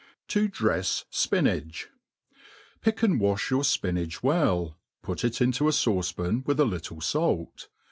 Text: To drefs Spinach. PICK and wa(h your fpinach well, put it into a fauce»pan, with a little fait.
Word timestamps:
To 0.29 0.49
drefs 0.49 1.05
Spinach. 1.11 1.89
PICK 2.81 3.03
and 3.03 3.19
wa(h 3.21 3.51
your 3.51 3.61
fpinach 3.61 4.23
well, 4.23 4.75
put 5.03 5.23
it 5.23 5.41
into 5.41 5.67
a 5.67 5.71
fauce»pan, 5.71 6.41
with 6.47 6.59
a 6.59 6.65
little 6.65 6.99
fait. 7.01 7.67